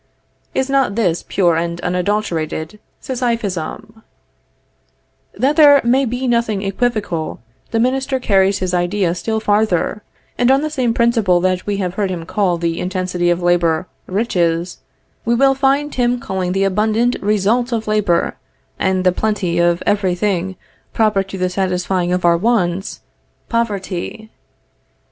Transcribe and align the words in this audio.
Is 0.55 0.67
not 0.67 0.95
this 0.95 1.21
pure 1.27 1.57
and 1.57 1.79
unadulterated 1.81 2.79
Sisyphism? 3.01 4.01
That 5.35 5.57
there 5.57 5.79
may 5.83 6.05
be 6.05 6.27
nothing 6.27 6.63
equivocal, 6.63 7.39
the 7.69 7.79
minister 7.79 8.19
carries 8.19 8.57
his 8.57 8.73
idea 8.73 9.13
still 9.13 9.39
farther, 9.39 10.01
and 10.39 10.49
on 10.49 10.61
the 10.63 10.71
same 10.71 10.95
principle 10.95 11.39
that 11.41 11.67
we 11.67 11.77
have 11.77 11.93
heard 11.93 12.09
him 12.09 12.25
call 12.25 12.57
the 12.57 12.79
intensity 12.79 13.29
of 13.29 13.43
labor 13.43 13.85
riches, 14.07 14.79
we 15.23 15.35
will 15.35 15.53
find 15.53 15.93
him 15.93 16.19
calling 16.19 16.53
the 16.53 16.63
abundant 16.63 17.15
results 17.21 17.71
of 17.71 17.85
labor, 17.87 18.33
and 18.79 19.03
the 19.03 19.11
plenty 19.11 19.59
of 19.59 19.83
every 19.85 20.15
thing 20.15 20.55
proper 20.93 21.21
to 21.21 21.37
the 21.37 21.47
satisfying 21.47 22.11
of 22.11 22.25
our 22.25 22.37
wants, 22.37 23.01
poverty. 23.49 24.31